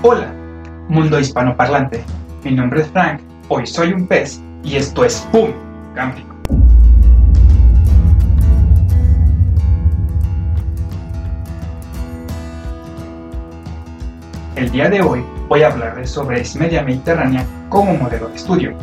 [0.00, 0.32] Hola,
[0.88, 2.04] mundo hispanoparlante.
[2.44, 5.50] Mi nombre es Frank, hoy soy un pez y esto es ¡Pum!
[5.92, 6.36] Cámbrico.
[14.54, 18.78] El día de hoy voy a hablarles sobre Media Mediterránea como modelo de estudio.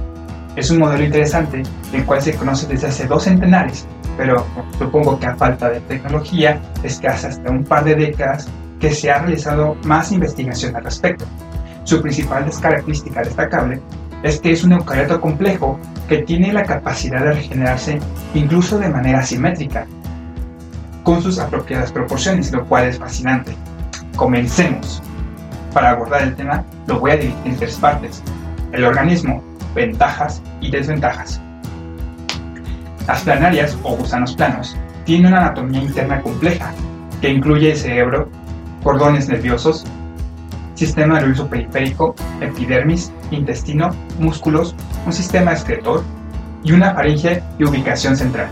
[0.57, 1.63] Es un modelo interesante,
[1.93, 3.87] el cual se conoce desde hace dos centenares,
[4.17, 4.45] pero
[4.77, 8.93] supongo que a falta de tecnología es que hace hasta un par de décadas que
[8.93, 11.25] se ha realizado más investigación al respecto.
[11.83, 13.81] Su principal característica destacable
[14.23, 17.99] es que es un eucarioto complejo que tiene la capacidad de regenerarse
[18.33, 19.85] incluso de manera simétrica,
[21.03, 23.55] con sus apropiadas proporciones, lo cual es fascinante.
[24.15, 25.01] Comencemos.
[25.73, 28.23] Para abordar el tema lo voy a dividir en tres partes.
[28.71, 29.43] El organismo,
[29.75, 31.39] ventajas y desventajas.
[33.07, 36.73] Las planarias o gusanos planos tienen una anatomía interna compleja
[37.21, 38.29] que incluye el cerebro,
[38.85, 39.83] cordones nerviosos,
[40.75, 43.89] sistema nervioso periférico, epidermis, intestino,
[44.19, 44.75] músculos,
[45.07, 46.03] un sistema excretor
[46.63, 48.47] y una faringe y ubicación central.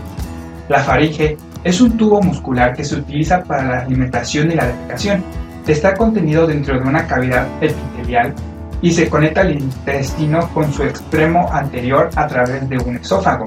[0.68, 5.22] La faringe es un tubo muscular que se utiliza para la alimentación y la defecación
[5.66, 8.34] Está contenido dentro de una cavidad epitelial
[8.82, 13.46] y se conecta al intestino con su extremo anterior a través de un esófago.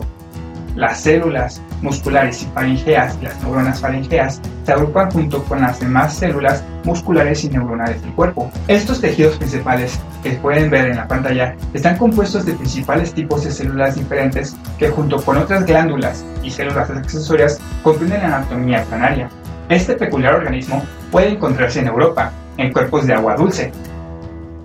[0.78, 6.64] Las células musculares y faringeas, las neuronas faringeas, se agrupan junto con las demás células
[6.84, 8.52] musculares y neuronales del cuerpo.
[8.68, 13.50] Estos tejidos principales que pueden ver en la pantalla están compuestos de principales tipos de
[13.50, 19.30] células diferentes que junto con otras glándulas y células accesorias comprenden la anatomía planaria.
[19.70, 23.72] Este peculiar organismo puede encontrarse en Europa, en cuerpos de agua dulce.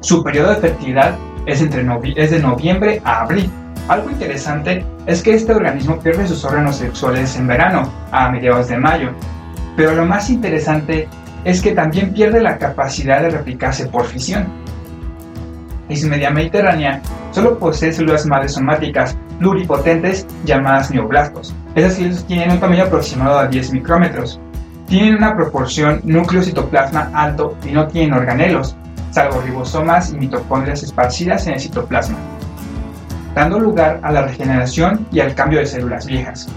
[0.01, 3.51] Su periodo de fertilidad es, entre es de noviembre a abril.
[3.89, 8.79] Algo interesante es que este organismo pierde sus órganos sexuales en verano, a mediados de
[8.79, 9.11] mayo.
[9.77, 11.09] Pero lo más interesante
[11.45, 14.47] es que también pierde la capacidad de replicarse por fisión.
[15.89, 21.55] media mediterránea solo posee células madres somáticas pluripotentes llamadas neoblastos.
[21.75, 24.41] Esas células tienen un tamaño aproximado a 10 micrómetros
[24.93, 28.77] tienen una proporción núcleo-citoplasma alto y no tienen organelos,
[29.11, 32.19] salvo ribosomas y mitocondrias esparcidas en el citoplasma,
[33.35, 36.49] dando lugar a la regeneración y al cambio de células viejas.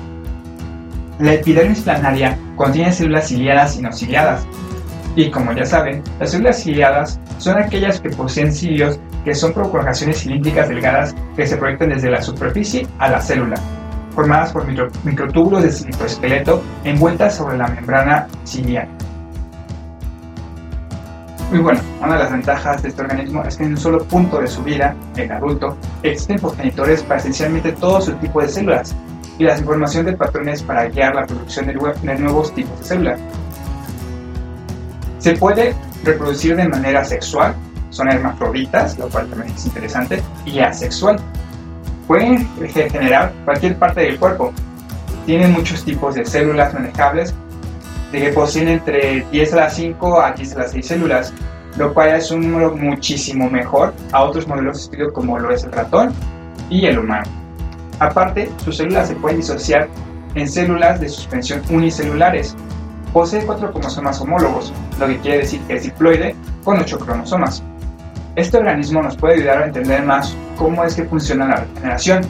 [1.20, 4.46] La epidermis planaria contiene células ciliadas y no ciliadas,
[5.16, 10.20] y como ya saben, las células ciliadas son aquellas que poseen cilios que son prolongaciones
[10.20, 13.56] cilíndricas delgadas que se proyectan desde la superficie a la célula
[14.16, 14.66] formadas por
[15.04, 18.88] microtúbulos de citoesqueleto envueltas sobre la membrana ciliar.
[21.52, 24.40] Muy bueno, una de las ventajas de este organismo es que en un solo punto
[24.40, 28.96] de su vida, el adulto, existen progenitores para esencialmente todo su tipo de células
[29.38, 33.20] y la información de patrones para guiar la producción de nuevos tipos de células.
[35.20, 37.54] Se puede reproducir de manera sexual,
[37.92, 41.18] son hermafroditas, lo cual también es interesante, y asexual,
[42.08, 44.52] pueden generar cualquier parte del cuerpo.
[45.28, 47.36] Tienen muchos tipos de células manejables
[48.12, 51.34] que poseen entre 10 a las 5 a 10 a las 6 células,
[51.78, 55.64] lo cual es un número muchísimo mejor a otros modelos de estudio como lo es
[55.64, 56.14] el ratón
[56.70, 57.26] y el humano.
[58.00, 59.88] Aparte, sus células se pueden disociar
[60.36, 62.56] en células de suspensión unicelulares.
[63.14, 67.64] Posee cuatro cromosomas homólogos, lo que quiere decir que es diploide con 8 cromosomas.
[68.36, 72.24] Este organismo nos puede ayudar a entender más cómo es que funciona la regeneración.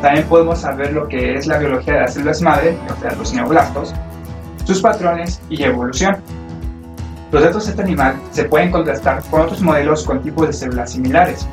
[0.00, 3.34] También podemos saber lo que es la biología de las células madre, o sea, los
[3.34, 3.92] neoblastos,
[4.68, 6.18] sus patrones y evolución.
[7.32, 10.92] Los datos de este animal se pueden contrastar con otros modelos con tipos de células
[10.92, 11.48] similares.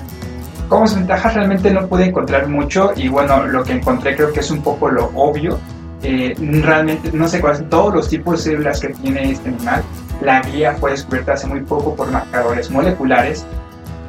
[0.67, 4.51] Como ventajas realmente no pude encontrar mucho y bueno, lo que encontré creo que es
[4.51, 5.57] un poco lo obvio.
[6.03, 9.81] Eh, realmente no sé cuáles todos los tipos de células que tiene este animal.
[10.21, 13.45] La guía fue descubierta hace muy poco por marcadores moleculares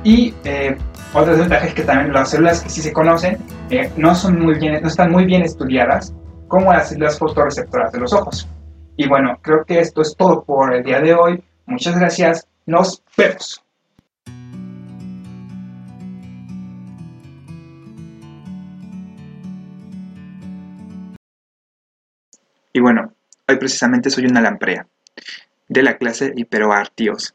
[0.02, 0.76] y eh,
[1.14, 3.38] otras ventajas es que también las células que sí se conocen
[3.70, 6.12] eh, no, son muy bien, no están muy bien estudiadas
[6.48, 8.48] como las células fotorreceptoras de los ojos.
[8.98, 11.44] Y bueno, creo que esto es todo por el día de hoy.
[11.66, 12.48] Muchas gracias.
[12.64, 13.62] Nos vemos.
[22.72, 23.14] Y bueno,
[23.48, 24.86] hoy precisamente soy una lamprea
[25.68, 27.34] de la clase Hiperoartios.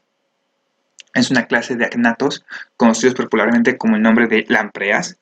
[1.14, 2.44] Es una clase de agnatos,
[2.76, 5.18] conocidos popularmente como el nombre de lampreas.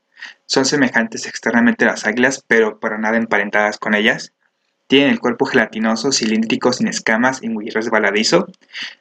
[0.46, 4.32] Son semejantes externamente a las águilas, pero para nada emparentadas con ellas.
[4.90, 8.48] Tienen el cuerpo gelatinoso, cilíndrico, sin escamas y muy resbaladizo.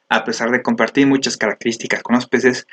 [0.08, 2.68] A pesar de compartir muchas características con los peces,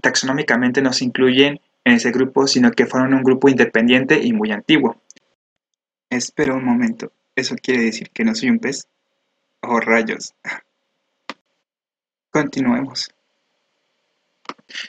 [0.00, 4.52] taxonómicamente no se incluyen en ese grupo, sino que forman un grupo independiente y muy
[4.52, 4.96] antiguo.
[6.08, 8.88] Espera un momento, ¿eso quiere decir que no soy un pez?
[9.60, 10.34] Oh rayos.
[12.30, 13.10] Continuemos.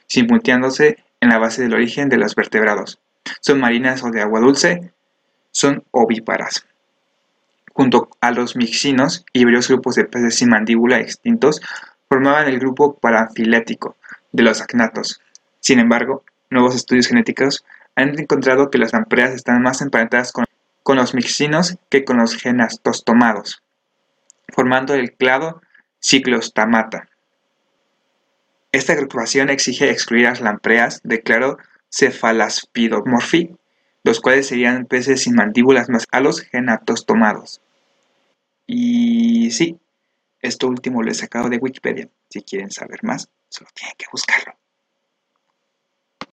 [0.07, 2.99] simultándose en la base del origen de los vertebrados.
[3.41, 4.93] Son marinas o de agua dulce,
[5.51, 6.65] son ovíparas.
[7.75, 11.60] Junto a los mixinos y varios grupos de peces sin mandíbula extintos,
[12.07, 13.98] formaban el grupo parafilético
[14.31, 15.22] de los acnatos.
[15.60, 17.66] Sin embargo, nuevos estudios genéticos
[17.98, 20.45] han encontrado que las lampreas están más emparentadas con,
[20.95, 23.62] los mixinos que con los genastostomados,
[24.54, 25.62] formando el clado
[26.00, 27.10] ciclostamata.
[28.72, 31.57] Esta agrupación exige excluir las lampreas de claro
[31.89, 33.54] cephalaspidomorphi,
[34.05, 37.59] los cuales serían peces sin mandíbulas más a los genatostomados.
[38.67, 39.79] Y sí,
[40.41, 42.07] esto último lo he sacado de Wikipedia.
[42.29, 44.53] Si quieren saber más, solo tienen que buscarlo.